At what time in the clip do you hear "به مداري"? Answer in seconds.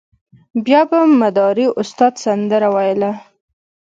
0.89-1.65